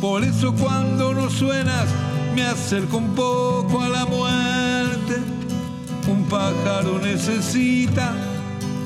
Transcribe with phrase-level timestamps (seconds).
[0.00, 1.86] Por eso cuando no suenas
[2.34, 5.16] me acerco un poco a la muerte.
[6.10, 8.14] Un pájaro necesita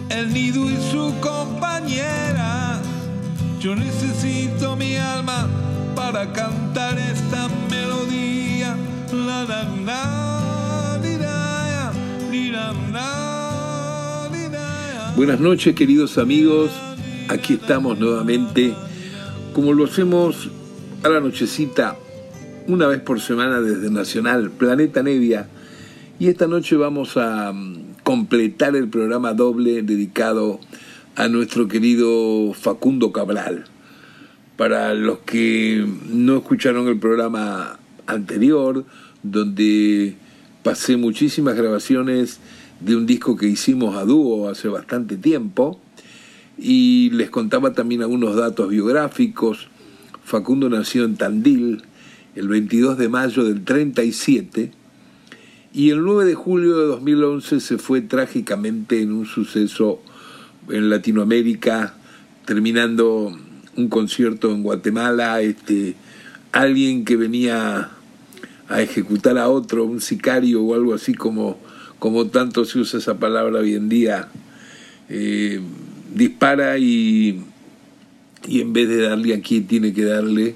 [0.09, 2.81] el nido y su compañera.
[3.61, 5.49] Yo necesito mi alma
[5.95, 8.77] para cantar esta melodía.
[9.13, 10.15] La, la, la.
[15.17, 16.73] Buenas noches queridos amigos,
[17.29, 18.75] aquí estamos nuevamente,
[19.55, 20.49] como lo hacemos
[21.05, 21.99] a la nochecita,
[22.67, 25.47] una vez por semana desde Nacional, Planeta Nevia,
[26.19, 30.61] y esta noche vamos a mm, completar el programa doble dedicado
[31.15, 33.65] a nuestro querido Facundo Cabral.
[34.57, 38.87] Para los que no escucharon el programa anterior,
[39.23, 40.17] donde
[40.63, 42.41] pasé muchísimas grabaciones
[42.81, 45.79] de un disco que hicimos a dúo hace bastante tiempo,
[46.57, 49.69] y les contaba también algunos datos biográficos.
[50.25, 51.83] Facundo nació en Tandil
[52.35, 54.73] el 22 de mayo del 37
[55.73, 60.01] y el 9 de julio de 2011 se fue trágicamente en un suceso
[60.71, 61.95] en Latinoamérica,
[62.47, 63.37] terminando
[63.77, 65.95] un concierto en Guatemala, este,
[66.53, 67.91] alguien que venía
[68.69, 71.59] a ejecutar a otro, un sicario o algo así como,
[71.99, 74.29] como tanto se usa esa palabra hoy en día,
[75.09, 75.61] eh,
[76.15, 77.43] dispara y,
[78.47, 80.55] y en vez de darle a quien tiene que darle,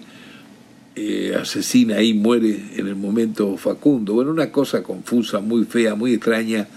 [0.97, 4.15] eh, asesina y muere en el momento Facundo.
[4.15, 6.69] Bueno, una cosa confusa, muy fea, muy extraña,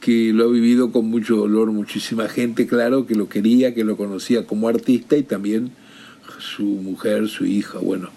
[0.00, 3.96] que lo ha vivido con mucho dolor muchísima gente, claro, que lo quería, que lo
[3.96, 5.70] conocía como artista y también
[6.38, 8.10] su mujer, su hija, bueno,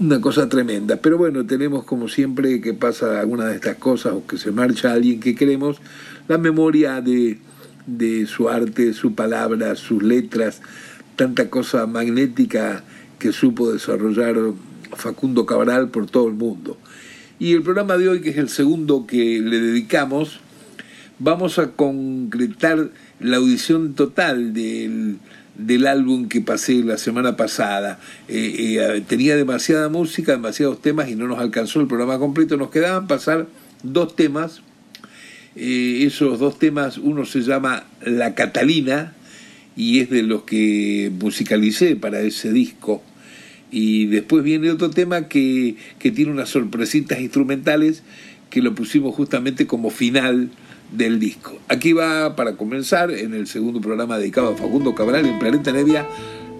[0.00, 0.96] una cosa tremenda.
[0.96, 4.92] Pero bueno, tenemos como siempre que pasa alguna de estas cosas o que se marcha
[4.92, 5.78] alguien que queremos,
[6.26, 7.38] la memoria de,
[7.86, 10.60] de su arte, su palabra, sus letras,
[11.18, 12.84] tanta cosa magnética
[13.18, 14.36] que supo desarrollar
[14.92, 16.78] Facundo Cabral por todo el mundo.
[17.40, 20.38] Y el programa de hoy, que es el segundo que le dedicamos,
[21.18, 25.18] vamos a concretar la audición total del,
[25.56, 27.98] del álbum que pasé la semana pasada.
[28.28, 32.56] Eh, eh, tenía demasiada música, demasiados temas y no nos alcanzó el programa completo.
[32.56, 33.48] Nos quedaban pasar
[33.82, 34.62] dos temas.
[35.56, 39.14] Eh, esos dos temas, uno se llama La Catalina
[39.78, 43.00] y es de los que musicalicé para ese disco.
[43.70, 48.02] Y después viene otro tema que, que tiene unas sorpresitas instrumentales
[48.50, 50.50] que lo pusimos justamente como final
[50.90, 51.56] del disco.
[51.68, 56.08] Aquí va para comenzar en el segundo programa dedicado a Facundo Cabral en Planeta Nevia,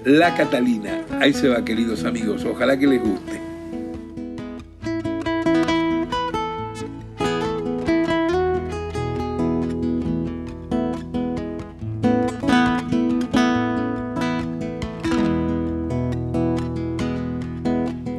[0.05, 1.05] La Catalina.
[1.19, 2.45] Ahí se va, queridos amigos.
[2.45, 3.48] Ojalá que les guste.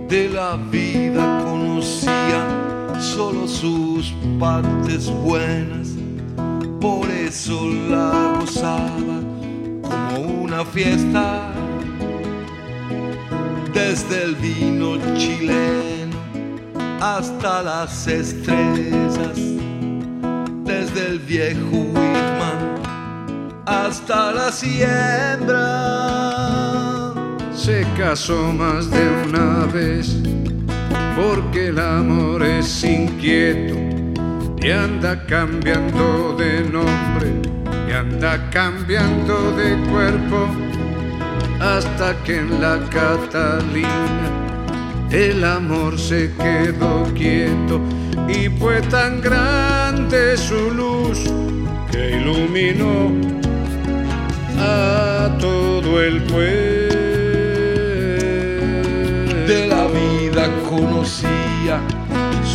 [0.09, 2.43] De la vida conocía
[2.99, 5.89] solo sus partes buenas,
[6.81, 9.19] por eso la gozaba
[9.83, 11.53] como una fiesta.
[13.71, 16.17] Desde el vino chileno
[16.99, 19.37] hasta las estrellas,
[20.63, 22.81] desde el viejo Whitman
[23.67, 26.28] hasta la siembra
[27.69, 30.17] se casó más de una vez,
[31.15, 33.75] porque el amor es inquieto
[34.59, 37.27] y anda cambiando de nombre
[37.87, 40.47] y anda cambiando de cuerpo,
[41.59, 44.29] hasta que en la Catalina
[45.11, 47.79] el amor se quedó quieto
[48.27, 51.19] y fue tan grande su luz
[51.91, 53.11] que iluminó
[54.57, 56.78] a todo el pueblo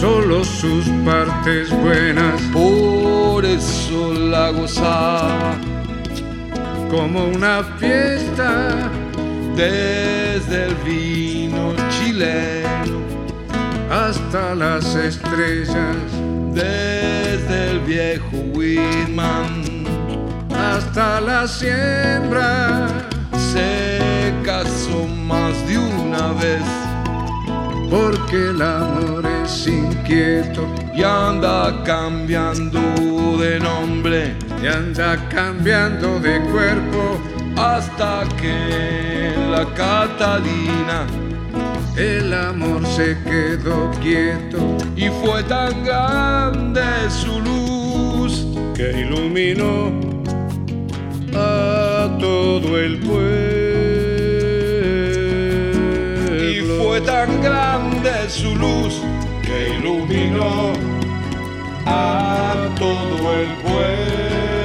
[0.05, 5.55] solo sus partes buenas, por eso la gozaba
[6.91, 8.91] como una fiesta,
[9.57, 12.99] desde el vino chileno
[13.91, 15.97] hasta las estrellas,
[16.53, 19.87] desde el viejo Whitman
[20.55, 22.89] hasta la siembra.
[23.53, 26.84] se casó más de una una vez.
[27.91, 32.81] Porque el amor es inquieto y anda cambiando
[33.39, 37.19] de nombre y anda cambiando de cuerpo
[37.57, 41.07] hasta que la Catalina
[41.97, 49.93] el amor se quedó quieto y fue tan grande su luz que iluminó
[51.37, 53.45] a todo el pueblo.
[56.37, 59.03] Y fue tan grande su luz
[59.43, 60.73] que iluminó
[61.85, 64.64] a todo el pueblo.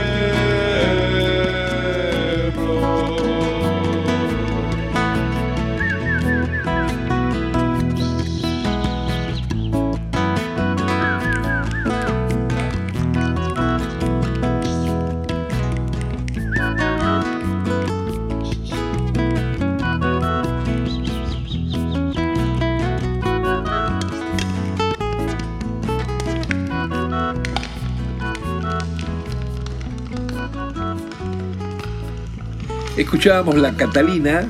[32.99, 34.45] Escuchábamos La Catalina,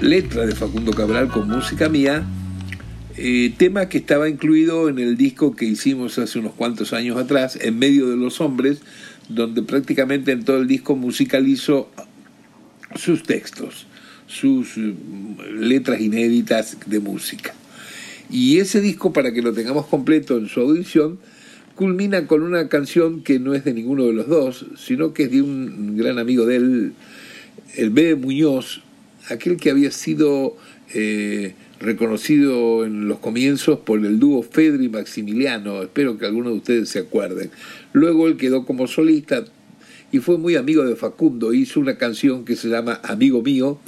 [0.00, 2.24] letra de Facundo Cabral con música mía,
[3.16, 7.58] eh, tema que estaba incluido en el disco que hicimos hace unos cuantos años atrás,
[7.60, 8.82] En medio de los hombres,
[9.28, 11.90] donde prácticamente en todo el disco musicalizo
[12.94, 13.88] sus textos,
[14.28, 14.94] sus eh,
[15.58, 17.52] letras inéditas de música.
[18.30, 21.18] Y ese disco, para que lo tengamos completo en su audición,
[21.80, 25.30] culmina con una canción que no es de ninguno de los dos, sino que es
[25.30, 26.92] de un gran amigo de él,
[27.74, 28.16] el B.
[28.16, 28.82] Muñoz,
[29.30, 30.58] aquel que había sido
[30.92, 36.58] eh, reconocido en los comienzos por el dúo Fedri y Maximiliano, espero que algunos de
[36.58, 37.50] ustedes se acuerden.
[37.94, 39.46] Luego él quedó como solista
[40.12, 43.78] y fue muy amigo de Facundo, hizo una canción que se llama Amigo Mío,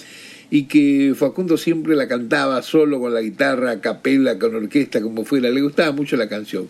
[0.48, 5.26] y que Facundo siempre la cantaba solo con la guitarra, a capela, con orquesta, como
[5.26, 6.68] fuera, le gustaba mucho la canción.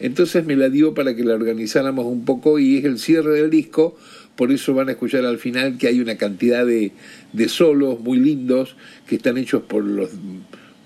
[0.00, 3.50] Entonces me la dio para que la organizáramos un poco y es el cierre del
[3.50, 3.96] disco,
[4.36, 6.92] por eso van a escuchar al final que hay una cantidad de,
[7.32, 8.76] de solos muy lindos
[9.08, 10.10] que están hechos por los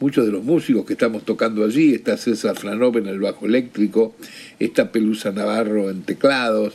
[0.00, 4.16] muchos de los músicos que estamos tocando allí, está César Flanov en el bajo eléctrico,
[4.58, 6.74] está Pelusa Navarro en teclados,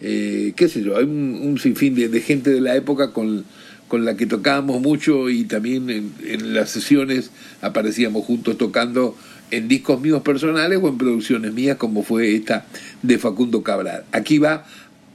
[0.00, 3.44] eh, qué sé yo, hay un, sinfín de, gente de la época con,
[3.88, 7.30] con la que tocábamos mucho y también en, en las sesiones
[7.60, 9.16] aparecíamos juntos tocando
[9.52, 12.66] en discos míos personales o en producciones mías como fue esta
[13.02, 14.04] de Facundo Cabral.
[14.10, 14.64] Aquí va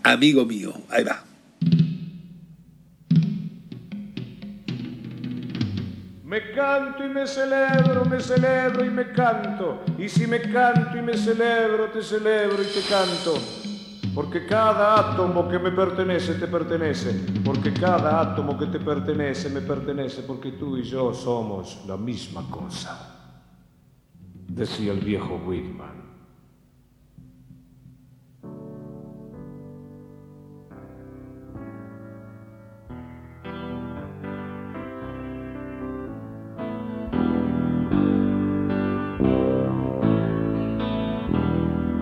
[0.03, 1.21] Amigo mío, ahí va.
[6.23, 9.81] Me canto y me celebro, me celebro y me canto.
[9.97, 13.37] Y si me canto y me celebro, te celebro y te canto.
[14.15, 17.11] Porque cada átomo que me pertenece te pertenece.
[17.43, 20.21] Porque cada átomo que te pertenece me pertenece.
[20.21, 23.16] Porque tú y yo somos la misma cosa
[24.47, 26.07] decía el viejo Whitman.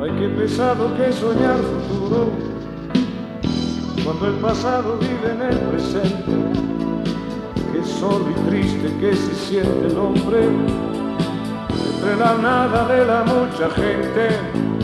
[0.02, 2.30] Ay, qué pesado que soñar futuro,
[4.04, 6.32] cuando el pasado vive en el presente,
[7.74, 11.05] qué solo y triste que se siente el hombre
[12.06, 14.75] de la nada de la mucha gente.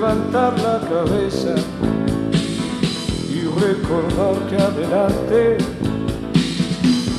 [0.00, 1.54] Levantar la cabeza
[3.28, 5.58] y recordar que adelante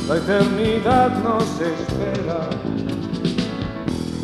[0.07, 2.49] la eternidad nos espera.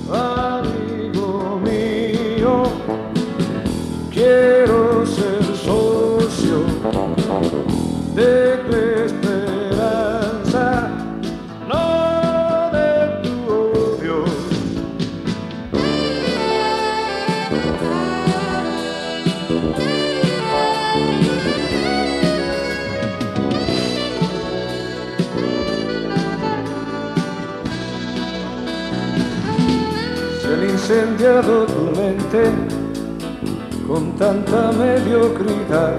[0.09, 2.63] Amigo mío,
[4.11, 6.63] quiero ser socio
[8.15, 8.57] de
[31.27, 32.51] tu mente
[33.85, 35.97] con tanta mediocridad.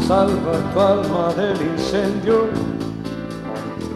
[0.00, 2.48] salva tu alma del incendio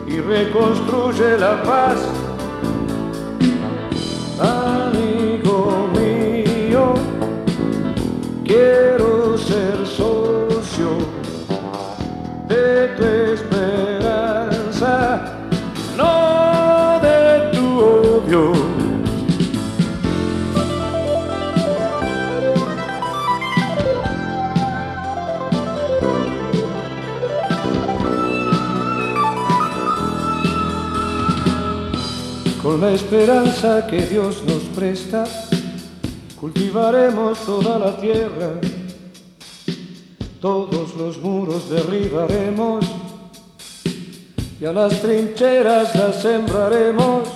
[0.07, 1.99] y reconstruye la paz.
[4.39, 6.93] Amigo mío,
[8.45, 10.91] quiero ser socio
[12.49, 12.92] de
[32.93, 35.25] la esperanza que Dios nos presta,
[36.39, 38.51] cultivaremos toda la tierra,
[40.43, 42.85] todos los muros derribaremos.
[44.61, 47.31] Y a las trincheras las sembraremos.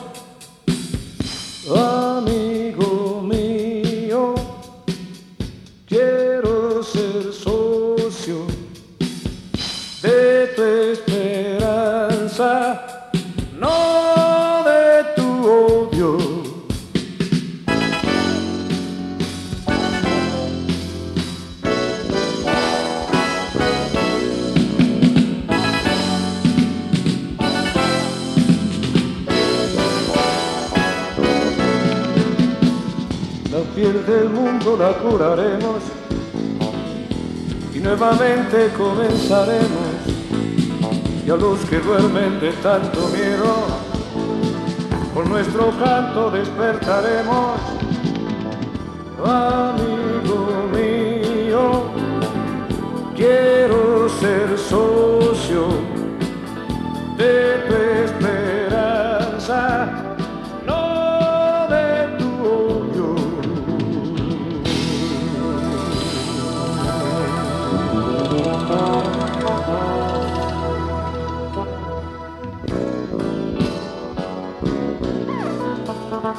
[34.79, 35.83] La curaremos
[37.75, 39.87] y nuevamente comenzaremos.
[41.27, 43.67] Y a los que duermen de tanto miedo,
[45.15, 47.61] con nuestro canto despertaremos.
[49.25, 51.85] Amigo mío,
[53.17, 55.69] quiero ser socio
[57.17, 58.46] de tu esperanza,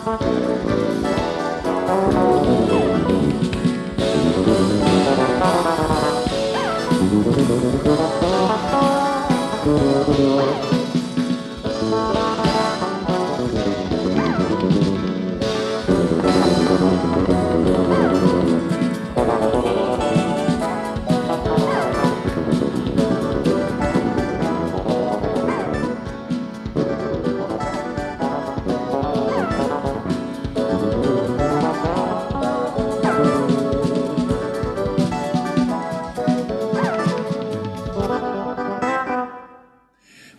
[0.08, 0.77] Música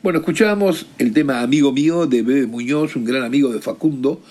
[0.08, 4.22] Bueno, escuchábamos el tema Amigo Mío de Bebe Muñoz, un gran amigo de Facundo,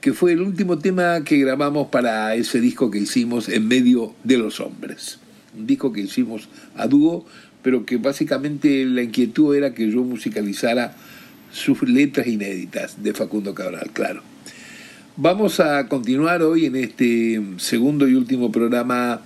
[0.00, 4.38] que fue el último tema que grabamos para ese disco que hicimos en medio de
[4.38, 5.20] los hombres.
[5.56, 7.24] Un disco que hicimos a dúo,
[7.62, 10.96] pero que básicamente la inquietud era que yo musicalizara
[11.52, 14.22] sus letras inéditas de Facundo Cabral, claro.
[15.16, 19.20] Vamos a continuar hoy en este segundo y último programa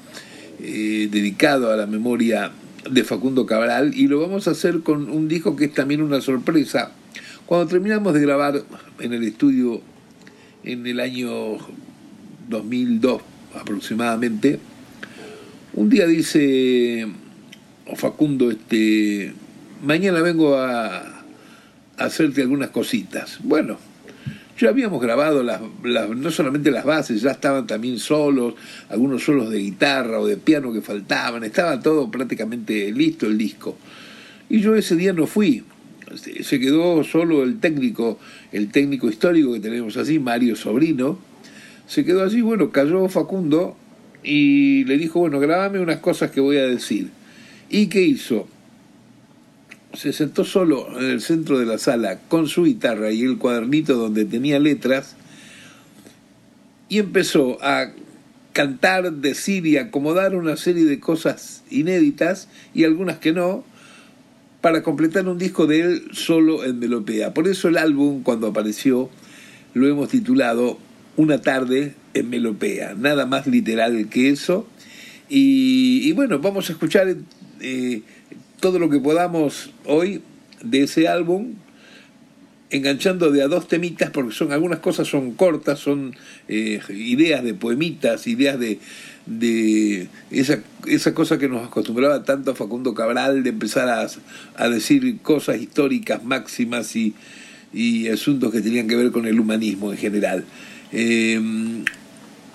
[0.60, 2.52] eh, dedicado a la memoria
[2.90, 6.20] de Facundo Cabral y lo vamos a hacer con un disco que es también una
[6.20, 6.92] sorpresa.
[7.46, 8.62] Cuando terminamos de grabar
[9.00, 9.80] en el estudio
[10.64, 11.58] en el año
[12.48, 13.22] 2002
[13.54, 14.58] aproximadamente,
[15.74, 17.06] un día dice
[17.96, 19.34] Facundo, este,
[19.82, 21.24] mañana vengo a, a
[21.96, 23.38] hacerte algunas cositas.
[23.42, 23.78] Bueno,
[24.58, 28.54] ya habíamos grabado las, las, no solamente las bases, ya estaban también solos,
[28.88, 33.76] algunos solos de guitarra o de piano que faltaban, estaba todo prácticamente listo el disco.
[34.48, 35.64] Y yo ese día no fui,
[36.16, 38.18] se quedó solo el técnico,
[38.52, 41.18] el técnico histórico que tenemos así, Mario Sobrino,
[41.86, 43.76] se quedó así, bueno, cayó Facundo
[44.22, 47.10] y le dijo, bueno, grabame unas cosas que voy a decir.
[47.68, 48.48] ¿Y qué hizo?
[49.96, 53.96] Se sentó solo en el centro de la sala con su guitarra y el cuadernito
[53.96, 55.16] donde tenía letras
[56.88, 57.92] y empezó a
[58.52, 63.64] cantar, decir y acomodar una serie de cosas inéditas y algunas que no
[64.60, 67.34] para completar un disco de él solo en melopea.
[67.34, 69.10] Por eso el álbum cuando apareció
[69.74, 70.78] lo hemos titulado
[71.16, 74.66] Una tarde en melopea, nada más literal que eso.
[75.28, 77.14] Y, bueno, vamos a escuchar
[77.60, 78.02] eh,
[78.64, 80.22] todo lo que podamos hoy
[80.62, 81.52] de ese álbum,
[82.70, 86.16] enganchando de a dos temitas, porque son algunas cosas son cortas, son
[86.48, 88.78] eh, ideas de poemitas, ideas de,
[89.26, 94.06] de esa, esa cosa que nos acostumbraba tanto a Facundo Cabral, de empezar a,
[94.56, 97.12] a decir cosas históricas máximas y,
[97.74, 100.46] y, asuntos que tenían que ver con el humanismo en general.
[100.90, 101.38] Eh,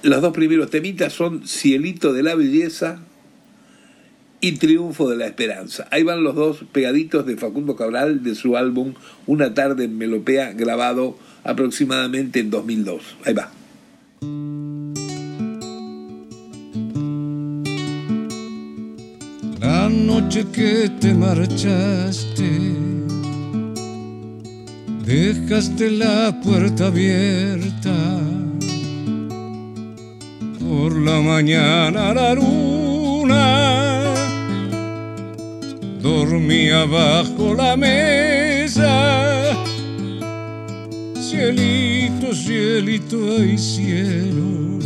[0.02, 3.00] los dos primeros temitas son Cielito de la Belleza,
[4.42, 5.88] y Triunfo de la Esperanza.
[5.92, 8.94] Ahí van los dos pegaditos de Facundo Cabral de su álbum
[9.28, 13.02] Una tarde en Melopea grabado aproximadamente en 2002.
[13.26, 13.52] Ahí va.
[19.60, 22.50] La noche que te marchaste,
[25.06, 28.22] dejaste la puerta abierta.
[30.60, 33.89] Por la mañana la luna
[36.02, 39.54] dormía bajo la mesa.
[41.22, 44.80] Cielito, cielito, ay cielo,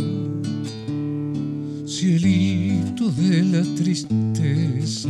[1.86, 5.08] cielito de la tristeza.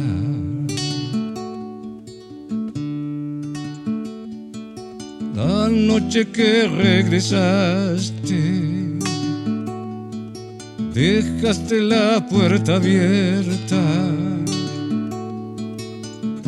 [5.35, 8.41] La noche que regresaste,
[10.95, 14.24] dejaste la puerta abierta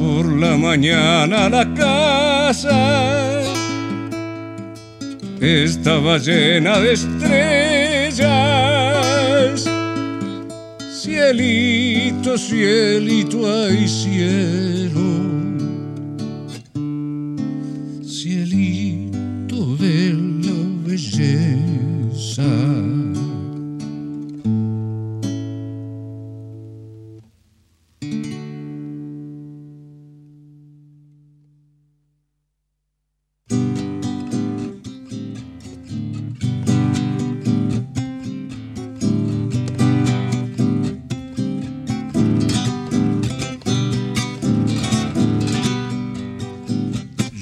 [0.07, 3.43] por la mañana la casa
[5.41, 8.27] estaba llena de estrellas.
[11.03, 15.09] Cielito, cielito, ay cielo.
[18.17, 19.97] Cielito de
[20.45, 22.66] la belleza.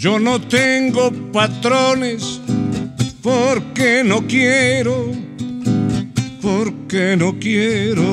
[0.04, 2.38] Yo no tengo patrones
[3.22, 5.10] porque no quiero,
[6.42, 8.04] porque no quiero.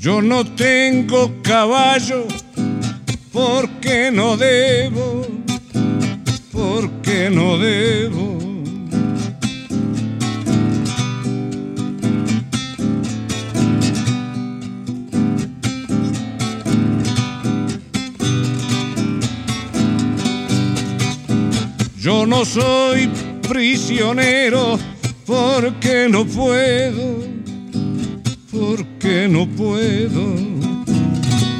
[0.00, 2.26] Yo no tengo caballo
[3.32, 5.37] porque no debo
[7.30, 8.38] no debo.
[21.98, 23.10] Yo no soy
[23.48, 24.78] prisionero
[25.26, 27.18] porque no puedo,
[28.50, 30.34] porque no puedo.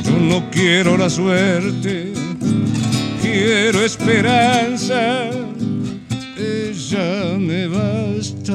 [0.05, 2.19] Yo no quiero la suerte
[3.39, 5.31] quiero esperanza,
[6.99, 8.55] ella me basta.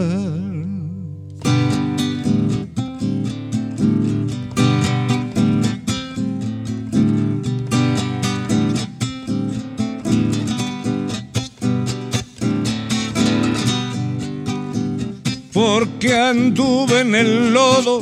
[15.54, 18.02] Porque anduve en el lodo,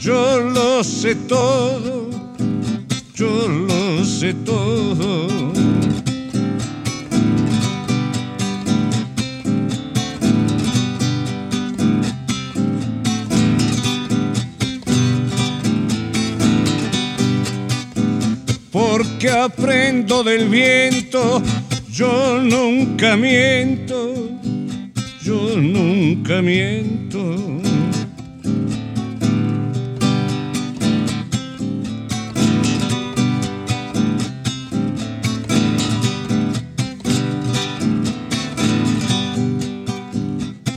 [0.00, 2.08] yo lo sé todo,
[3.14, 5.37] yo lo sé todo.
[19.30, 21.42] Aprendo del viento,
[21.90, 24.30] yo nunca miento,
[25.22, 27.36] yo nunca miento.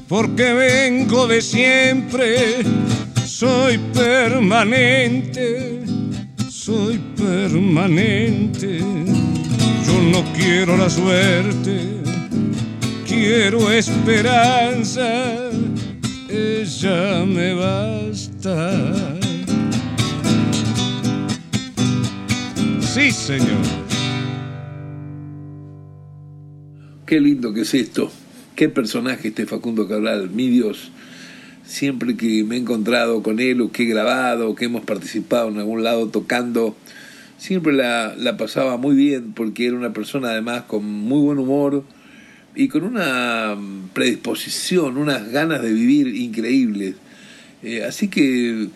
[0.07, 2.63] Porque vengo de siempre,
[3.25, 5.81] soy permanente
[6.61, 7.11] soy permanente.
[9.86, 11.79] Yo no quiero la suerte,
[13.07, 15.49] quiero esperanza.
[16.29, 18.71] Ella me basta.
[22.79, 23.47] Sí, señor.
[27.05, 28.12] Qué lindo que es esto.
[28.55, 30.91] Qué personaje este Facundo Cabral, mi Dios
[31.71, 35.47] siempre que me he encontrado con él o que he grabado o que hemos participado
[35.49, 36.75] en algún lado tocando,
[37.41, 41.84] siempre la, la, pasaba muy bien porque era una persona además con muy buen humor
[42.54, 43.58] y con una
[43.93, 46.97] predisposición, unas ganas de vivir increíbles.
[47.63, 48.67] Eh, así que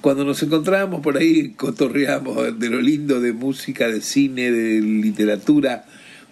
[0.00, 5.84] cuando nos encontrábamos por ahí cotorreamos de lo lindo de música, de cine, de literatura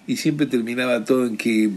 [0.07, 1.69] y siempre terminaba todo en que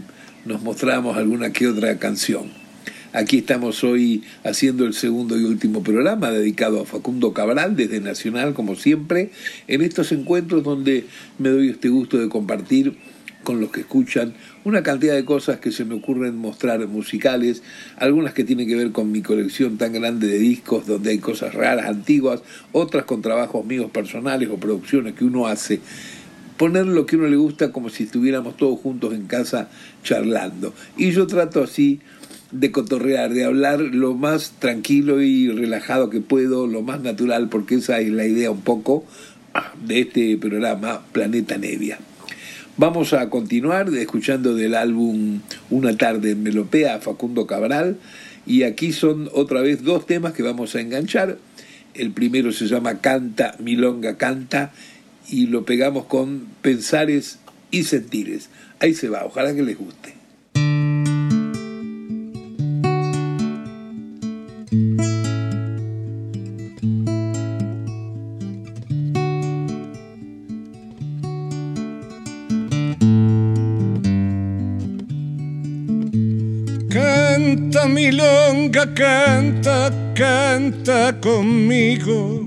[0.46, 2.65] nos mostrábamos alguna que otra canción.
[3.12, 8.52] Aquí estamos hoy haciendo el segundo y último programa dedicado a Facundo Cabral desde Nacional,
[8.52, 9.30] como siempre,
[9.68, 11.06] en estos encuentros donde
[11.38, 12.96] me doy este gusto de compartir
[13.44, 17.62] con los que escuchan una cantidad de cosas que se me ocurren mostrar musicales,
[17.96, 21.54] algunas que tienen que ver con mi colección tan grande de discos donde hay cosas
[21.54, 22.42] raras, antiguas,
[22.72, 25.80] otras con trabajos míos personales o producciones que uno hace
[26.56, 29.68] poner lo que uno le gusta como si estuviéramos todos juntos en casa
[30.02, 30.72] charlando.
[30.96, 32.00] Y yo trato así
[32.60, 37.76] de cotorrear, de hablar lo más tranquilo y relajado que puedo, lo más natural, porque
[37.76, 39.04] esa es la idea un poco
[39.54, 41.98] ah, de este programa Planeta Nevia.
[42.78, 45.40] Vamos a continuar escuchando del álbum
[45.70, 47.96] Una tarde en Melopea Facundo Cabral
[48.46, 51.38] y aquí son otra vez dos temas que vamos a enganchar.
[51.94, 54.72] El primero se llama Canta, Milonga Canta
[55.28, 57.38] y lo pegamos con Pensares
[57.70, 58.50] y Sentires.
[58.78, 60.15] Ahí se va, ojalá que les guste.
[80.66, 82.44] Canta conmigo.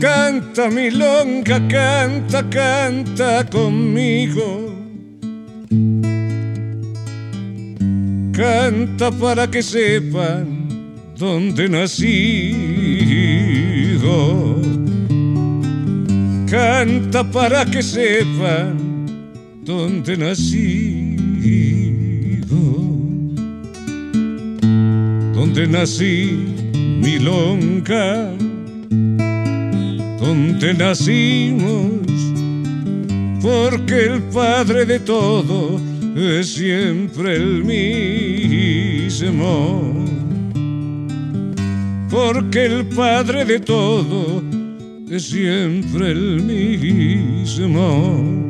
[0.00, 4.74] Canta milonga, canta, canta conmigo.
[8.32, 10.68] Canta para que sepan
[11.16, 12.18] dónde nacido.
[16.50, 18.76] Canta para que sepan
[19.64, 20.97] dónde nací
[25.58, 26.38] donde nací,
[27.02, 28.30] Milonga,
[30.20, 31.90] donde nacimos,
[33.42, 35.80] porque el padre de todo
[36.14, 38.46] es siempre el mismo.
[42.08, 44.40] Porque el padre de todo
[45.10, 48.47] es siempre el mismo.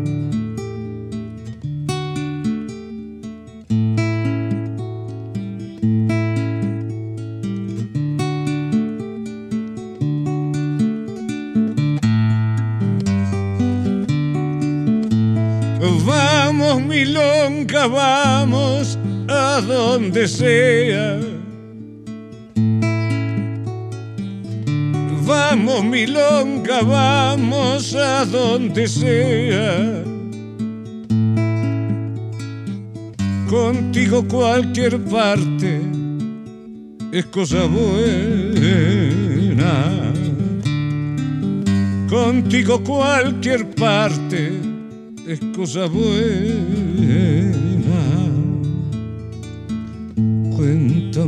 [17.87, 21.21] Vamos a donde sea.
[25.27, 30.03] Vamos, milonga, vamos a donde sea.
[33.49, 35.81] Contigo cualquier parte
[37.13, 38.09] es cosa buena.
[42.09, 44.53] Contigo cualquier parte
[45.27, 46.88] es cosa buena.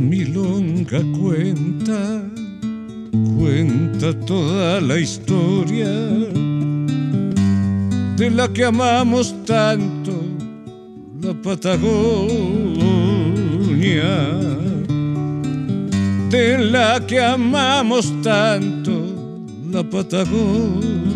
[0.01, 2.23] Milonga, cuenta,
[3.37, 5.89] cuenta toda la historia
[8.17, 10.13] de la que amamos tanto,
[11.21, 11.89] la Patagonia,
[16.29, 19.05] de la que amamos tanto,
[19.71, 21.10] la Patagonia.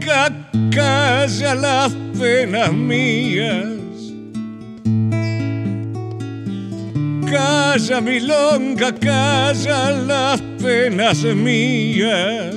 [0.00, 0.32] Milonga
[0.70, 3.66] calla las penas mías.
[7.30, 12.54] Calla milonga, calla las penas mías.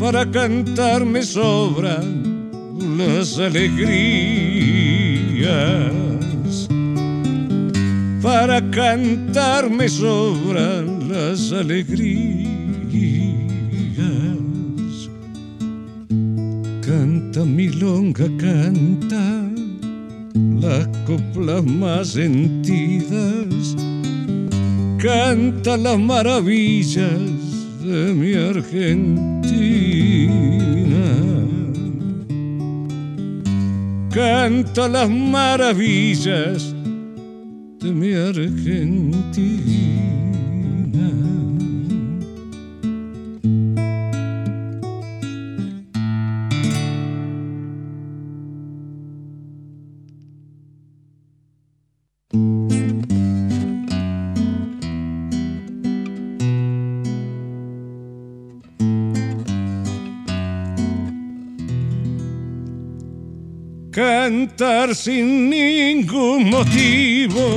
[0.00, 2.50] Para cantarme sobran
[2.98, 4.32] las alegrías.
[8.22, 12.41] Para cantarme sobran las alegrías.
[17.32, 19.48] Canta milonga, canta
[20.60, 23.74] las coplas más sentidas.
[24.98, 27.18] Canta las maravillas
[27.82, 29.16] de mi Argentina.
[34.12, 36.74] Canta las maravillas
[37.80, 40.21] de mi Argentina.
[64.32, 67.54] Cantar sin ningún motivo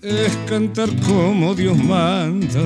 [0.00, 2.64] es cantar como Dios manda.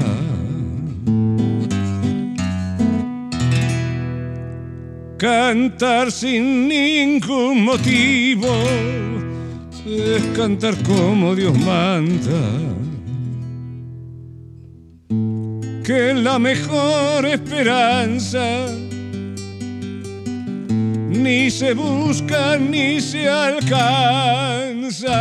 [5.18, 8.54] Cantar sin ningún motivo
[9.84, 12.40] es cantar como Dios manda.
[15.82, 18.85] Que la mejor esperanza
[21.16, 25.20] ni se busca ni se alcanza.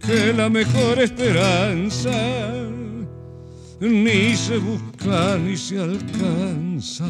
[0.00, 2.10] Que la mejor esperanza
[3.80, 7.08] ni se busca ni se alcanza.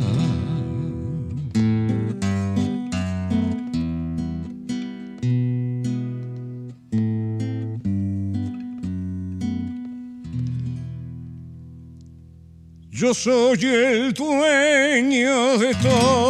[13.05, 16.24] Yo soy el dueño de todo,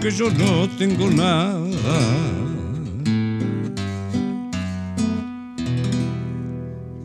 [0.00, 2.00] porque yo no tengo nada.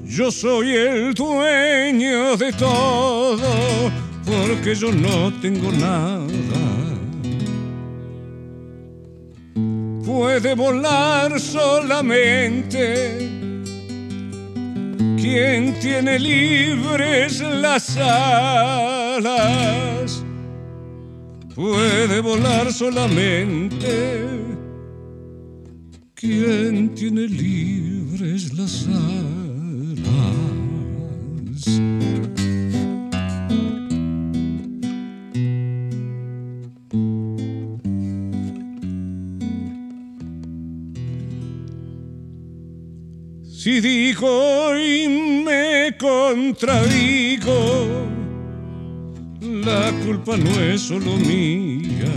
[0.05, 3.91] Yo soy el dueño de todo,
[4.25, 6.25] porque yo no tengo nada.
[10.05, 13.17] Puede volar solamente
[15.17, 19.36] quien tiene libres las alas
[21.56, 24.28] puede volar solamente
[26.13, 29.26] quien tiene libres las alas.
[43.44, 45.08] Si digo y
[45.46, 47.56] me contradigo,
[49.45, 52.12] la culpa no es solo mía.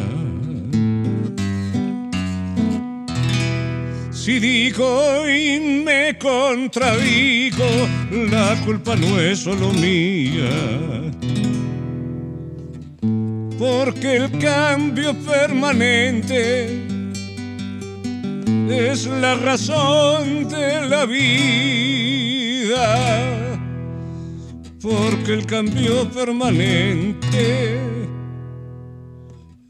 [4.11, 7.65] Si digo y me contradigo,
[8.31, 10.51] la culpa no es solo mía.
[13.59, 16.89] Porque el cambio permanente
[18.71, 21.97] es la razón de la vida,
[24.81, 27.81] porque el cambio permanente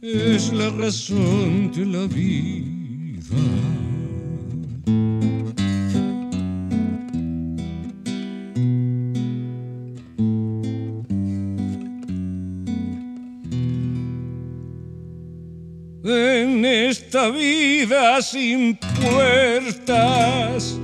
[0.02, 3.68] es la razón de la vida.
[16.04, 20.78] en esta vida sin puertas,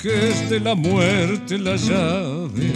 [0.00, 2.72] que es de la muerte la llave.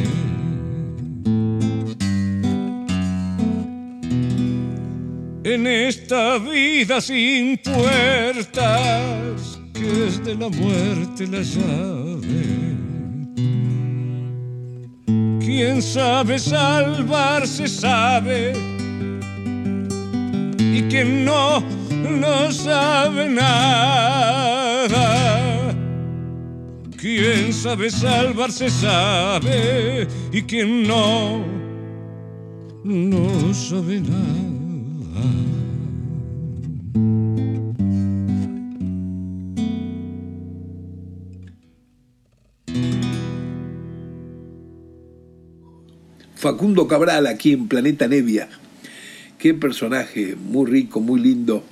[5.44, 8.58] En esta vida sin puertas,
[9.72, 12.74] que es de la muerte la llave.
[15.40, 18.52] Quien sabe salvarse sabe
[20.58, 21.62] y quien no,
[22.20, 24.64] no sabe nada.
[27.04, 31.44] Quien sabe salvarse sabe y quien no,
[32.82, 34.22] no sabe nada.
[46.36, 48.48] Facundo Cabral aquí en Planeta Nevia.
[49.36, 51.64] Qué personaje, muy rico, muy lindo.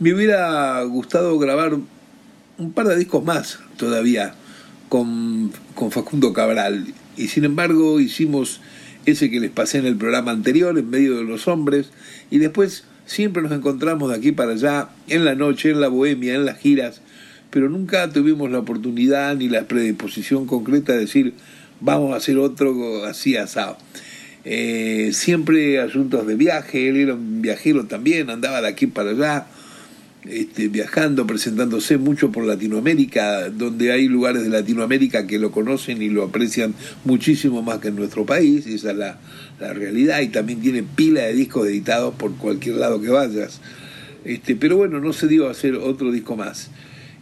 [0.00, 1.74] Me hubiera gustado grabar
[2.58, 4.34] un par de discos más todavía
[4.88, 6.86] con, con Facundo Cabral.
[7.16, 8.60] Y sin embargo hicimos
[9.06, 11.90] ese que les pasé en el programa anterior, en medio de los hombres,
[12.30, 16.34] y después siempre nos encontramos de aquí para allá, en la noche, en la bohemia,
[16.34, 17.00] en las giras,
[17.50, 21.32] pero nunca tuvimos la oportunidad ni la predisposición concreta de decir,
[21.80, 23.78] vamos a hacer otro así asado.
[24.44, 29.46] Eh, siempre asuntos de viaje, él era un viajero también, andaba de aquí para allá,
[30.24, 36.08] este, viajando, presentándose mucho por Latinoamérica, donde hay lugares de Latinoamérica que lo conocen y
[36.08, 39.18] lo aprecian muchísimo más que en nuestro país, esa es la,
[39.60, 43.60] la realidad, y también tiene pila de discos editados por cualquier lado que vayas.
[44.24, 46.70] Este, pero bueno, no se dio a hacer otro disco más.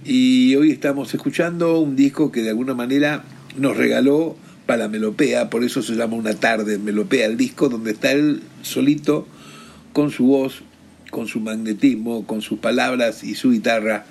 [0.04, 3.24] Y hoy estamos escuchando un disco que de alguna manera
[3.58, 8.12] nos regaló para Melopea, por eso se llama Una tarde Melopea, el disco donde está
[8.12, 9.26] él solito
[9.92, 10.62] con su voz,
[11.10, 14.06] con su magnetismo, con sus palabras y su guitarra,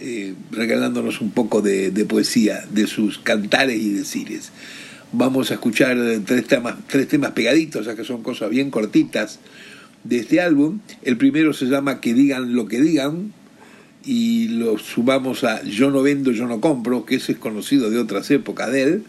[0.00, 4.50] eh, regalándonos un poco de, de, poesía, de sus cantares y decires.
[5.12, 9.38] Vamos a escuchar tres temas, tres temas pegaditos, ya que son cosas bien cortitas
[10.04, 10.80] de este álbum.
[11.02, 13.32] El primero se llama Que digan lo que digan
[14.04, 17.98] y lo sumamos a Yo no vendo, yo no compro, que ese es conocido de
[17.98, 19.04] otras épocas de él.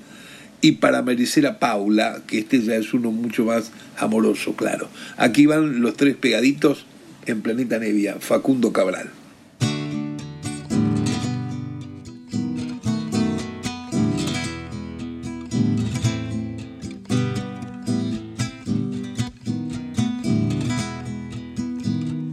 [0.62, 4.88] Y para Maricela Paula, que este ya es uno mucho más amoroso, claro.
[5.17, 6.86] Aquí van los tres pegaditos
[7.25, 9.09] en Planeta Nevia, Facundo Cabral.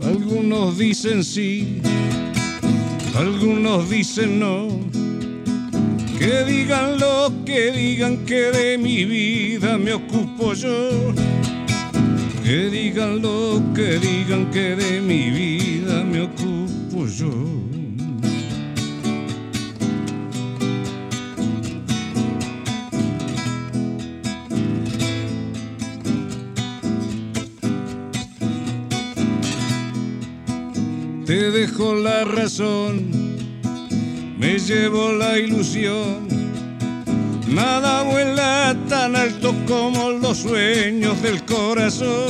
[0.05, 1.81] Algunos dicen sí,
[3.17, 4.69] algunos dicen no.
[6.19, 11.15] Que digan lo que digan que de mi vida me ocupo yo.
[12.51, 17.31] Que digan lo que digan que de mi vida me ocupo yo.
[31.25, 33.13] Te dejo la razón,
[34.41, 36.30] me llevo la ilusión.
[38.91, 42.27] Tan alto como los sueños del corazón.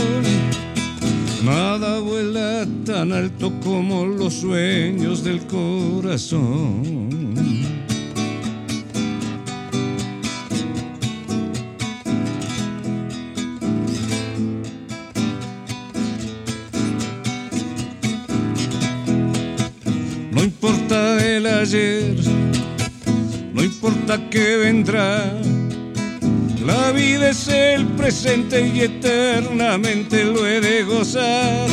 [1.42, 7.00] Nada vuela tan alto como los sueños del corazón.
[20.30, 22.16] No importa el ayer,
[23.54, 25.49] no importa qué vendrá.
[26.70, 31.68] La vida es el presente y eternamente lo he de gozar.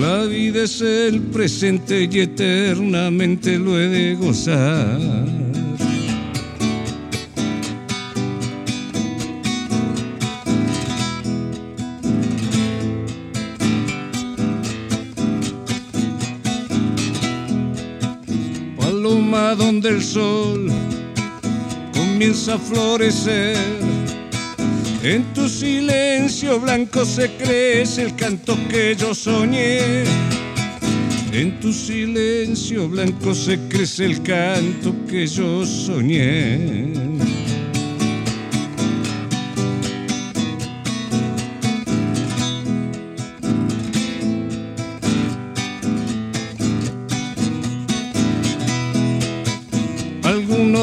[0.00, 4.98] La vida es el presente y eternamente lo he de gozar.
[18.78, 20.85] Paloma donde el sol
[22.16, 23.58] comienza a florecer.
[25.02, 30.04] En tu silencio blanco se crece el canto que yo soñé.
[31.30, 37.05] En tu silencio blanco se crece el canto que yo soñé.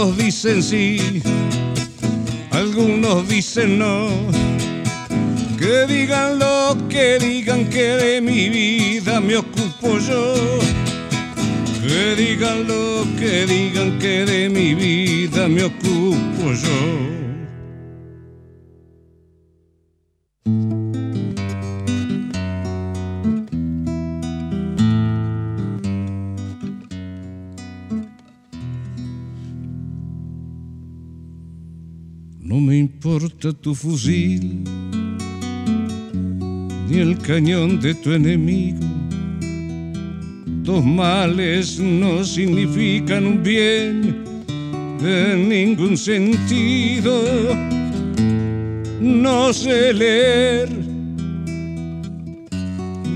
[0.04, 1.22] Algunos dicen sí,
[2.52, 4.10] algunos dicen no.
[5.58, 10.60] Que digan lo que digan que de mi vida me ocupo yo.
[11.88, 17.23] Que digan lo que digan que de mi vida me ocupo yo.
[33.52, 34.64] Tu fusil,
[36.88, 38.80] ni el cañón de tu enemigo.
[40.64, 44.24] Dos males no significan un bien
[45.04, 47.22] en ningún sentido.
[49.02, 50.70] No sé leer,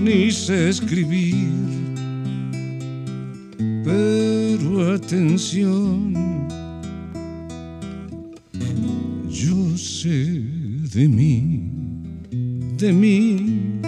[0.04, 1.48] ni sé escribir,
[3.86, 6.27] pero atención
[10.02, 10.44] sé
[10.94, 11.72] de mí,
[12.78, 13.82] de mí,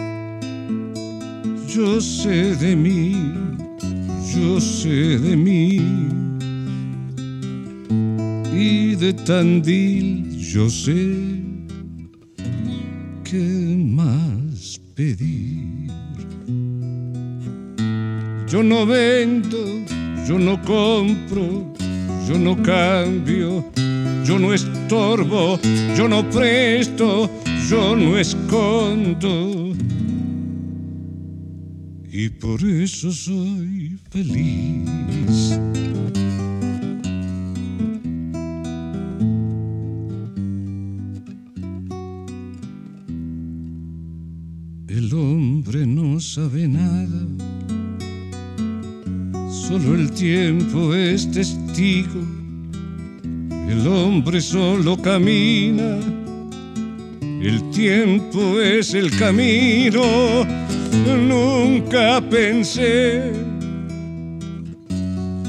[1.67, 3.31] yo sé de mí,
[4.33, 5.79] yo sé de mí.
[8.51, 11.15] Y de Tandil yo sé
[13.23, 15.91] qué más pedir.
[18.47, 19.59] Yo no vendo,
[20.27, 21.71] yo no compro,
[22.27, 23.63] yo no cambio
[24.29, 25.59] yo no estorbo,
[25.97, 27.27] yo no presto,
[27.67, 29.73] yo no escondo.
[32.11, 35.57] Y por eso soy feliz.
[44.87, 47.25] El hombre no sabe nada,
[49.49, 52.39] solo el tiempo es testigo
[53.69, 55.99] el hombre solo camina,
[57.41, 60.01] el tiempo es el camino.
[61.05, 63.31] Nunca pensé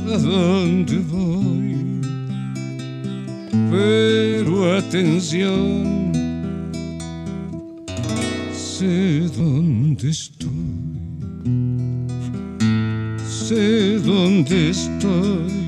[0.07, 1.77] a dónde voy.
[3.71, 6.13] Pero atención,
[8.53, 10.51] sé dónde estoy,
[13.29, 15.60] sé dónde estoy,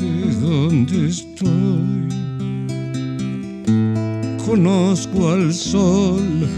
[0.00, 2.08] sé dónde estoy.
[4.46, 6.48] Conozco al sol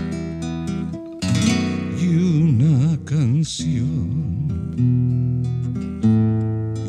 [2.01, 4.23] y una canción.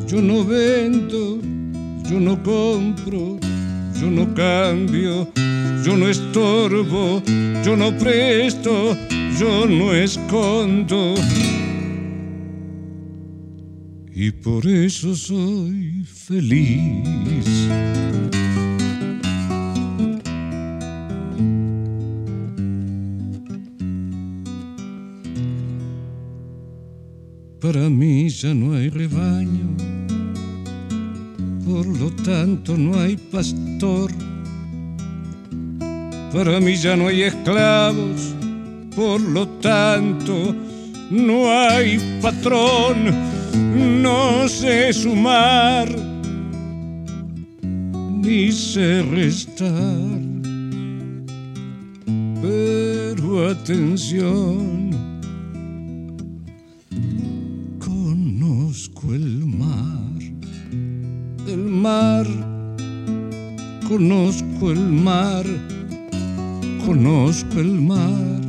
[0.08, 1.40] Yo no vendo,
[2.10, 3.40] yo no compro,
[4.00, 5.28] yo no cambio,
[5.84, 7.24] yo no estorbo,
[7.66, 8.96] yo no presto,
[9.40, 11.16] yo no escondo.
[14.16, 17.04] Y por eso soy feliz.
[27.60, 29.76] Para mí ya no hay rebaño,
[31.66, 34.12] por lo tanto no hay pastor.
[36.32, 38.36] Para mí ya no hay esclavos,
[38.96, 40.56] por lo tanto
[41.10, 43.33] no hay patrón.
[43.54, 45.88] No sé sumar,
[47.62, 50.22] ni sé restar.
[52.42, 54.90] Pero atención
[57.80, 60.20] conozco el mar,
[61.48, 62.28] el mar,
[63.88, 65.46] conozco el mar,
[66.86, 68.42] conozco el mar.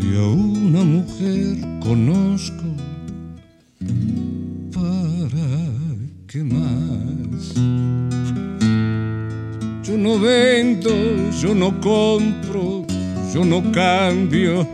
[0.00, 1.45] Y a una mujer
[1.86, 2.64] conozco,
[4.74, 5.46] ¿para
[6.26, 7.54] qué más?
[9.84, 10.90] Yo no vendo,
[11.40, 12.84] yo no compro,
[13.32, 14.66] yo no cambio,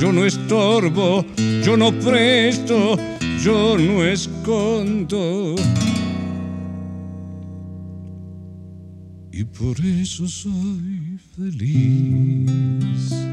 [0.00, 1.24] yo no estorbo,
[1.62, 2.96] yo no presto,
[3.40, 5.54] yo no escondo.
[9.30, 13.27] Y por eso soy feliz.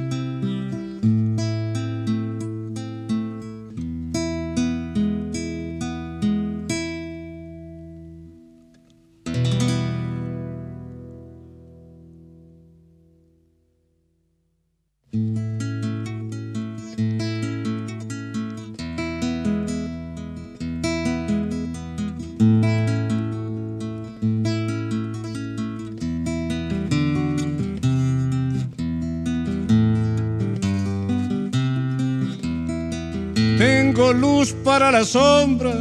[34.78, 35.74] Para la sombra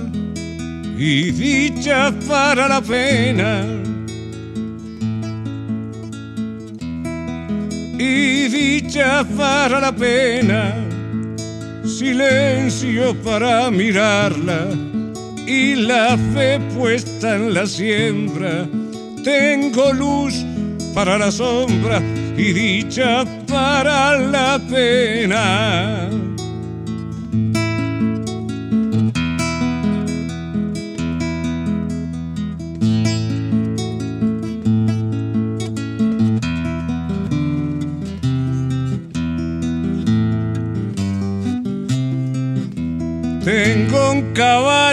[0.97, 3.65] y dicha para la pena.
[7.99, 10.77] Y dicha para la pena,
[11.85, 14.69] silencio para mirarla
[15.45, 18.69] y la fe puesta en la siembra.
[19.25, 20.35] Tengo luz
[20.95, 22.01] para la sombra
[22.37, 26.04] y dicha para la pena.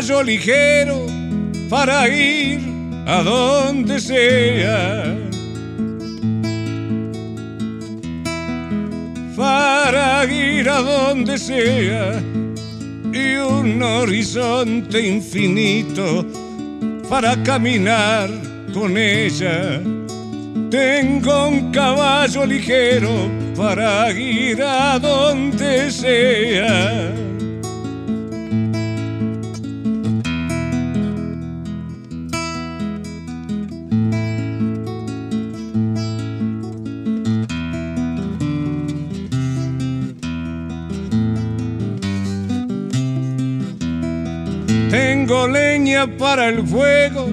[0.01, 1.05] Caballo ligero
[1.69, 2.59] para ir
[3.05, 5.15] a donde sea.
[9.35, 12.19] Para ir a donde sea.
[13.13, 16.25] Y un horizonte infinito
[17.07, 18.31] para caminar
[18.73, 19.81] con ella.
[20.71, 27.20] Tengo un caballo ligero para ir a donde sea.
[46.07, 47.29] Para el fuego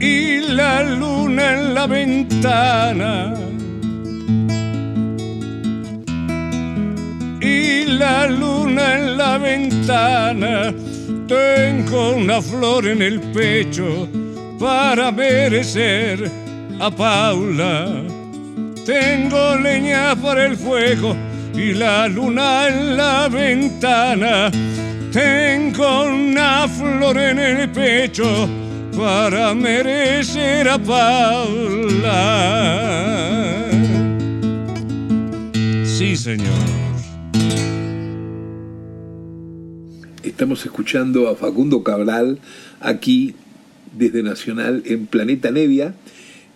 [0.00, 3.34] y la luna en la ventana.
[7.40, 10.74] Y la luna en la ventana.
[11.26, 14.08] Tengo una flor en el pecho
[14.58, 16.30] para merecer
[16.78, 18.02] a Paula.
[18.84, 21.16] Tengo leña para el fuego
[21.54, 24.50] y la luna en la ventana.
[25.16, 28.46] Tengo una flor en el pecho
[28.94, 32.20] para merecer a Paula.
[35.86, 36.52] Sí, señor.
[40.22, 42.38] Estamos escuchando a Facundo Cabral
[42.80, 43.34] aquí
[43.96, 45.94] desde Nacional en Planeta Nevia.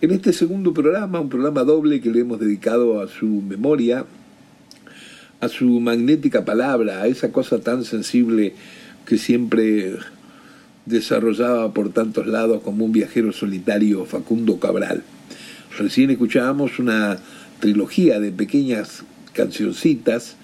[0.01, 4.05] En este segundo programa, un programa doble que le hemos dedicado a su memoria,
[5.41, 8.53] a su magnética palabra, a esa cosa tan sensible
[9.05, 9.95] que siempre
[10.85, 15.03] desarrollaba por tantos lados como un viajero solitario Facundo Cabral.
[15.77, 17.17] Recién escuchábamos una
[17.59, 20.35] trilogía de pequeñas cancioncitas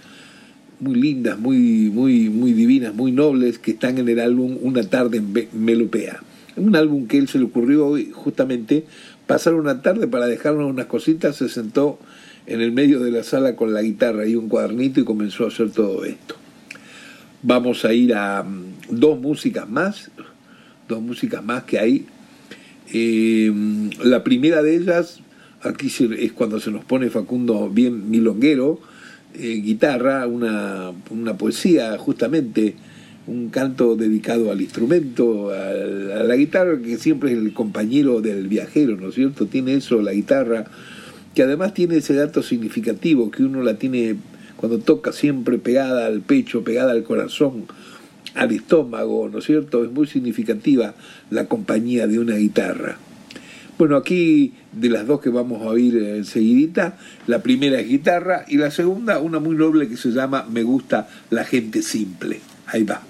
[0.79, 5.17] muy lindas, muy, muy, muy divinas, muy nobles, que están en el álbum Una tarde
[5.17, 6.21] en Melopea.
[6.55, 8.85] Un álbum que él se le ocurrió justamente
[9.27, 11.99] pasar una tarde para dejarnos unas cositas, se sentó
[12.47, 15.49] en el medio de la sala con la guitarra y un cuadernito y comenzó a
[15.49, 16.35] hacer todo esto.
[17.43, 20.09] Vamos a ir a mm, dos músicas más,
[20.87, 22.05] dos músicas más que hay.
[22.93, 23.51] Eh,
[24.03, 25.19] la primera de ellas,
[25.61, 28.79] aquí es cuando se nos pone Facundo bien milonguero,
[29.35, 32.75] eh, guitarra, una, una, poesía justamente,
[33.27, 38.95] un canto dedicado al instrumento, a, la guitarra, que siempre es el compañero del viajero,
[38.95, 39.45] ¿no es cierto?
[39.47, 40.65] Tiene eso, la guitarra,
[41.37, 44.15] que además tiene ese dato significativo, que uno la tiene
[44.55, 47.65] cuando toca siempre pegada al pecho, pegada al corazón,
[48.33, 49.83] al estómago, ¿no es cierto?
[49.83, 50.95] Es muy significativa
[51.29, 52.97] la compañía de una guitarra.
[53.77, 58.57] Bueno, aquí de las dos que vamos a oír enseguidita, la primera es guitarra y
[58.57, 62.39] la segunda una muy noble que se llama Me gusta la gente simple.
[62.65, 63.03] Ahí va.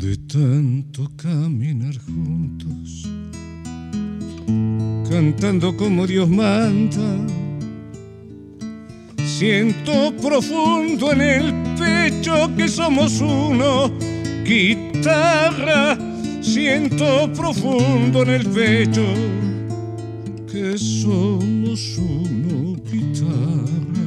[0.00, 3.06] De tanto caminar juntos
[5.10, 7.26] cantando como Dios manda.
[9.26, 13.90] Siento profundo en el pecho que somos uno,
[14.44, 15.98] guitarra.
[16.40, 19.04] Siento profundo en el pecho
[20.50, 23.99] que somos uno, guitarra.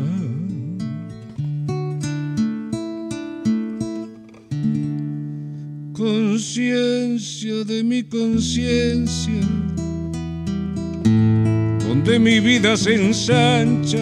[6.54, 9.42] Conciencia de mi conciencia
[11.04, 13.98] donde mi vida se ensancha.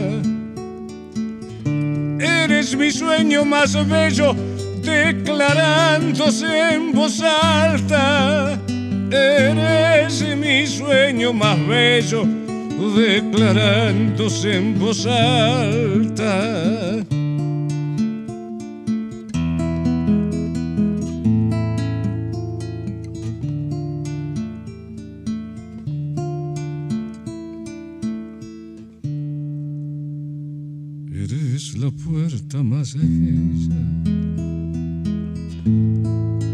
[2.19, 4.35] Eres mi sueño más bello,
[4.83, 8.59] declarándose en voz alta.
[9.09, 12.25] Eres mi sueño más bello,
[12.97, 16.81] declarándose en voz alta.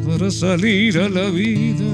[0.06, 1.86] Para salir a la vida.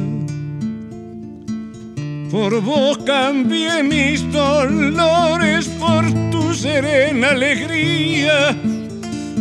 [2.29, 8.57] Por vos cambié mis dolores por tu serena alegría.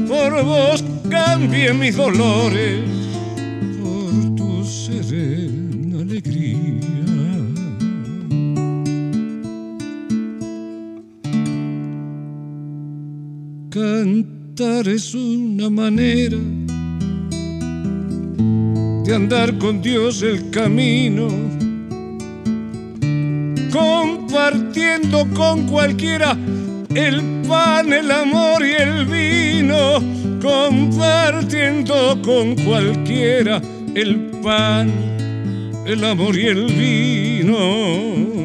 [0.06, 2.84] Por vos cambié mis dolores
[3.82, 6.52] por tu serena alegría.
[14.58, 16.36] Es una manera
[19.02, 21.28] de andar con Dios el camino,
[23.72, 26.36] compartiendo con cualquiera
[26.94, 30.02] el pan, el amor y el vino,
[30.42, 33.62] compartiendo con cualquiera
[33.94, 34.92] el pan,
[35.86, 38.41] el amor y el vino.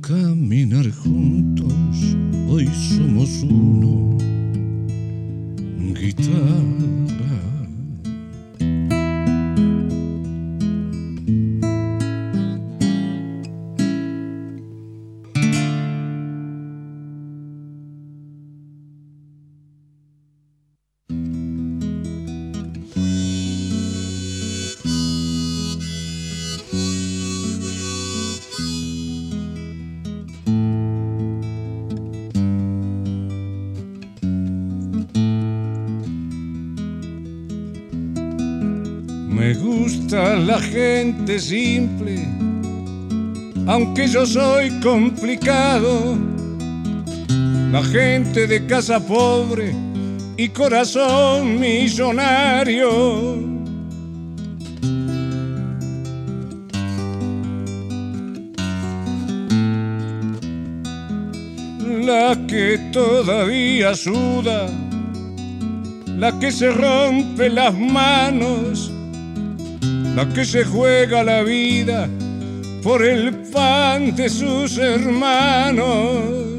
[0.00, 1.72] Caminar juntos,
[2.48, 3.81] hoy somos uno.
[41.38, 42.26] simple,
[43.66, 46.16] aunque yo soy complicado.
[47.70, 49.74] La gente de casa pobre
[50.36, 53.50] y corazón millonario.
[62.04, 64.66] La que todavía suda,
[66.18, 68.91] la que se rompe las manos
[70.16, 72.08] la que se juega la vida
[72.82, 76.51] por el pan de sus hermanos.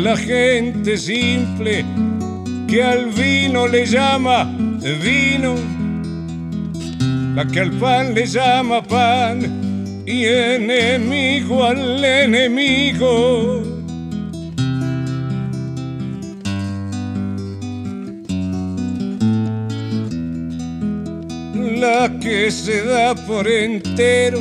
[0.00, 1.84] La gente simple
[2.68, 4.44] que al vino le llama
[5.02, 5.54] vino,
[7.34, 13.62] la que al pan le llama pan y enemigo al enemigo.
[21.80, 24.40] La que se da por entero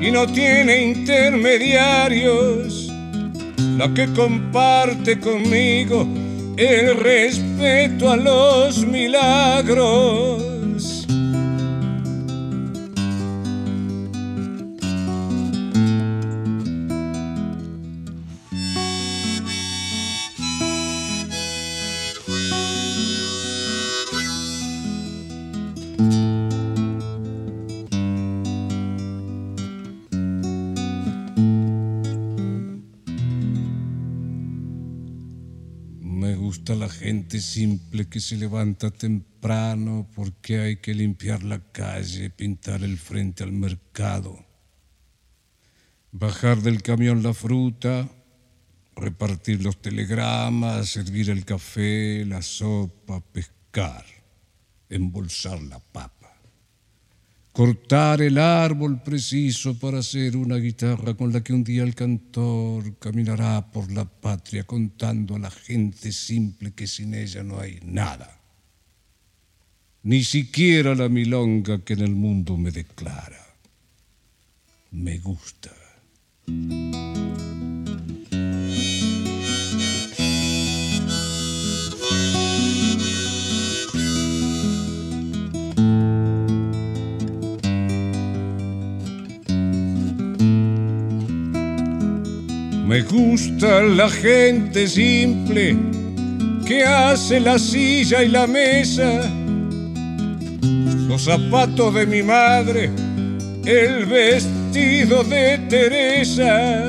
[0.00, 2.71] y no tiene intermediarios
[3.76, 6.06] la que comparte conmigo
[6.56, 10.41] el respeto a los milagros.
[37.40, 43.52] Simple que se levanta temprano porque hay que limpiar la calle, pintar el frente al
[43.52, 44.44] mercado,
[46.10, 48.08] bajar del camión la fruta,
[48.96, 54.04] repartir los telegramas, servir el café, la sopa, pescar,
[54.88, 56.21] embolsar la papa
[57.52, 62.96] cortar el árbol preciso para hacer una guitarra con la que un día el cantor
[62.98, 68.40] caminará por la patria contando a la gente simple que sin ella no hay nada,
[70.02, 73.38] ni siquiera la milonga que en el mundo me declara.
[74.90, 75.70] Me gusta.
[92.92, 95.74] Me gusta la gente simple
[96.66, 99.30] que hace la silla y la mesa,
[101.08, 102.90] los zapatos de mi madre,
[103.64, 106.84] el vestido de Teresa.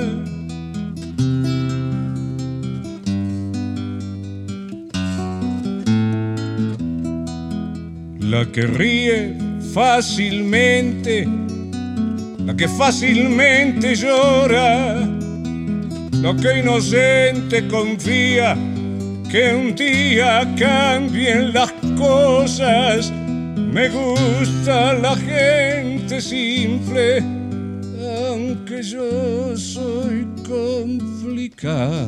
[8.20, 9.38] La que ríe
[9.74, 11.26] fácilmente,
[12.46, 15.22] la que fácilmente llora
[16.24, 18.56] lo que inocente confía
[19.30, 23.12] que un día cambien las cosas.
[23.58, 27.22] Me gusta la gente simple,
[28.30, 32.04] aunque yo soy complicado.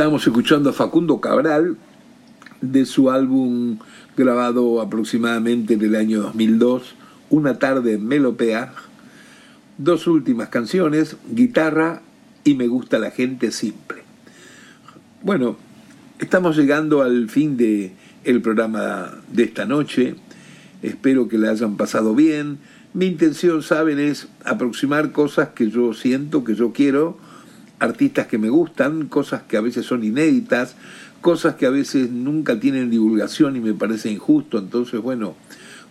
[0.00, 1.76] Estábamos escuchando a Facundo Cabral
[2.62, 3.76] de su álbum
[4.16, 6.94] grabado aproximadamente en el año 2002,
[7.28, 8.72] Una tarde en Melopea.
[9.76, 12.00] Dos últimas canciones, guitarra
[12.44, 13.98] y Me gusta la gente simple.
[15.22, 15.58] Bueno,
[16.18, 17.92] estamos llegando al fin de
[18.24, 20.14] el programa de esta noche.
[20.80, 22.56] Espero que le hayan pasado bien.
[22.94, 27.18] Mi intención, saben, es aproximar cosas que yo siento, que yo quiero
[27.80, 30.76] artistas que me gustan, cosas que a veces son inéditas,
[31.20, 34.58] cosas que a veces nunca tienen divulgación y me parece injusto.
[34.58, 35.34] Entonces, bueno,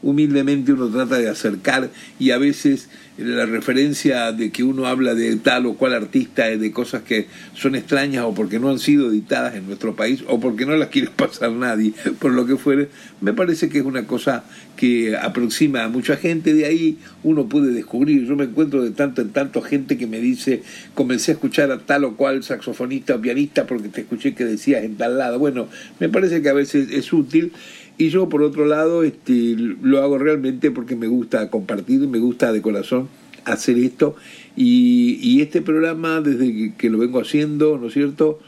[0.01, 1.89] humildemente uno trata de acercar
[2.19, 6.71] y a veces la referencia de que uno habla de tal o cual artista de
[6.71, 10.65] cosas que son extrañas o porque no han sido editadas en nuestro país o porque
[10.65, 12.87] no las quiere pasar nadie, por lo que fuere,
[13.19, 14.45] me parece que es una cosa
[14.77, 19.21] que aproxima a mucha gente, de ahí uno puede descubrir, yo me encuentro de tanto
[19.21, 23.21] en tanto gente que me dice, comencé a escuchar a tal o cual saxofonista o
[23.21, 25.67] pianista porque te escuché que decías en tal lado, bueno,
[25.99, 27.51] me parece que a veces es útil
[27.99, 32.53] y yo, por otro lado, este, lo hago realmente porque me gusta compartir, me gusta
[32.53, 33.09] de corazón
[33.43, 34.15] hacer esto.
[34.55, 38.39] Y, este programa, desde que, lo vengo haciendo, ¿no es cierto?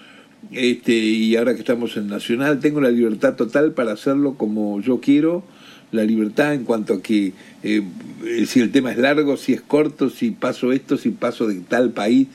[0.51, 5.01] este, y ahora que estamos en Nacional, tengo la libertad total para hacerlo como yo
[5.01, 5.43] quiero,
[5.91, 7.33] la libertad en cuanto a que
[7.63, 7.83] eh,
[8.47, 11.91] si el tema es largo, si es corto, si paso esto, si paso de tal
[11.91, 12.27] país,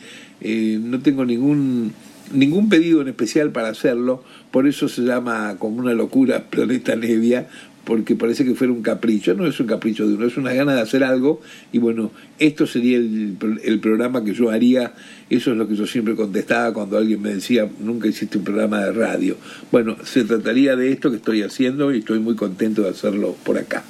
[0.43, 1.95] eh, no tengo ningún
[2.33, 7.49] ningún pedido en especial para hacerlo, por eso se llama como una locura Planeta Nevia,
[7.87, 9.35] porque parece que fuera un capricho.
[9.35, 11.41] No es un capricho de uno, es una gana de hacer algo.
[11.71, 12.11] Y bueno,
[12.41, 14.93] esto sería el, el, programa que yo haría.
[15.31, 18.81] Eso es lo que yo siempre contestaba cuando alguien me decía, nunca hiciste un programa
[18.81, 19.37] de radio.
[19.71, 23.57] Bueno, se trataría de esto que estoy haciendo y estoy muy contento de hacerlo por
[23.57, 23.85] acá.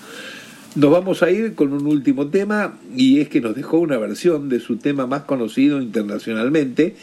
[0.76, 4.51] Nos vamos a ir con un último tema y es que nos dejó una versión
[4.51, 6.97] de su tema más conocido internacionalmente,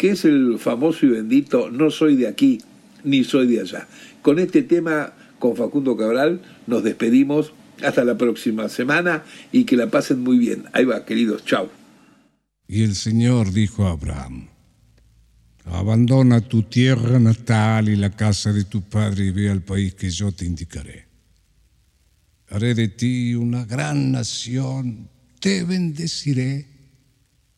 [0.00, 2.62] que es el famoso y bendito No soy de aquí
[3.04, 3.86] ni soy de allá.
[4.22, 6.40] Con este tema con Facundo Cabral.
[6.66, 7.52] Nos despedimos.
[7.82, 10.64] Hasta la próxima semana y que la pasen muy bien.
[10.72, 11.44] Ahí va, queridos.
[11.44, 11.70] Chao.
[12.66, 14.48] Y el Señor dijo a Abraham,
[15.64, 20.10] abandona tu tierra natal y la casa de tu padre y ve al país que
[20.10, 21.06] yo te indicaré.
[22.48, 25.08] Haré de ti una gran nación,
[25.40, 26.69] te bendeciré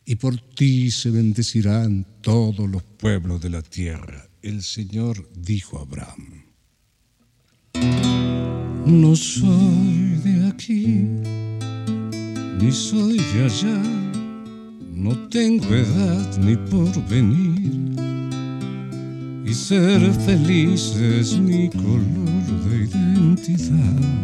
[0.04, 4.28] y por ti se bendecirán todos los pueblos de la tierra.
[4.42, 6.44] El Señor dijo a Abraham.
[8.86, 11.06] No soy de aquí,
[12.60, 13.82] ni soy de allá,
[14.92, 17.72] no tengo edad ni por venir.
[19.44, 24.22] Y ser feliz es mi color de identidad.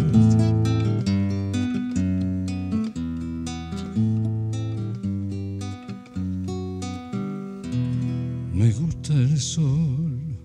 [9.18, 10.38] El sol.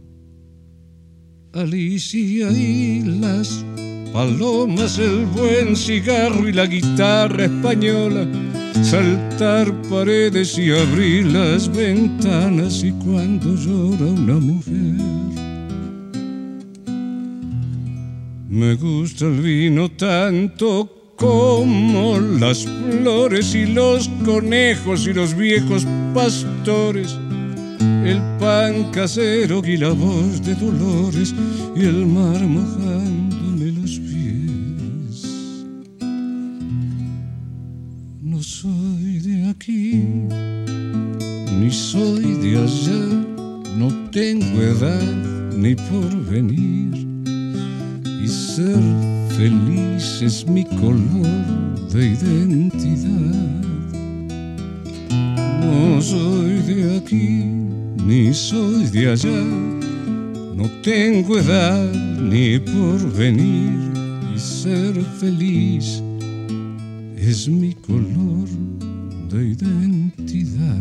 [1.53, 3.63] Alicia y las
[4.11, 8.28] palomas, el buen cigarro y la guitarra española,
[8.82, 14.95] saltar paredes y abrir las ventanas y cuando llora una mujer.
[18.49, 27.19] Me gusta el vino tanto como las flores y los conejos y los viejos pastores
[27.84, 31.34] el pan casero y la voz de Dolores
[31.75, 35.65] y el mar mojándome los pies.
[38.21, 40.03] No soy de aquí,
[41.59, 43.03] ni soy de allá,
[43.77, 47.07] no tengo edad ni por venir.
[48.23, 48.79] Y ser
[49.38, 53.63] feliz es mi color de identidad.
[55.61, 57.62] No soy de aquí
[58.05, 59.43] ni soy de allá,
[60.55, 61.91] no tengo edad
[62.21, 63.73] ni por venir
[64.35, 66.01] y ser feliz
[67.17, 68.47] es mi color
[69.29, 70.79] de identidad.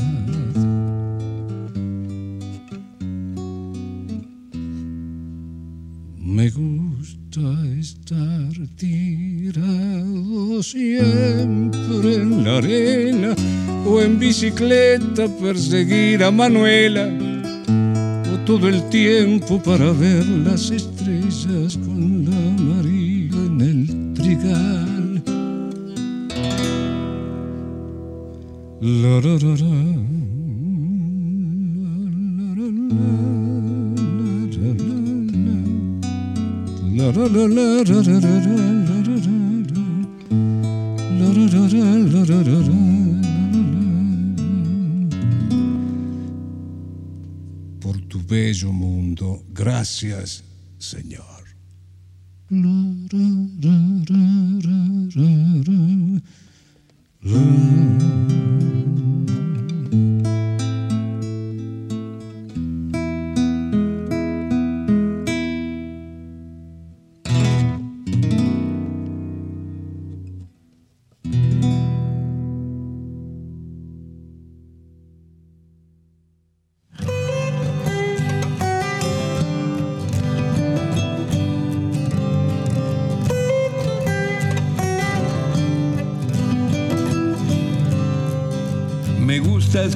[6.19, 6.92] Me gusta
[7.41, 13.35] estar tirado siempre en la arena
[13.87, 17.09] o en bicicleta perseguir a Manuela
[18.35, 25.23] o todo el tiempo para ver las estrellas con la María en el trigal.
[28.83, 29.21] La,
[48.33, 49.45] bello mundo.
[49.51, 50.43] Gracias,
[50.79, 51.43] Señor.